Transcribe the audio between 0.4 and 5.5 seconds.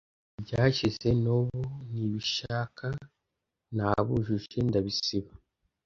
byashize nubu nibishaka- Nabujuje, ndabisiba,